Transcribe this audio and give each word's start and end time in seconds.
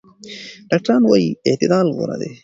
ډاکټران 0.69 1.03
وايي 1.05 1.29
اعتدال 1.47 1.85
غوره 1.95 2.15
دی. 2.21 2.31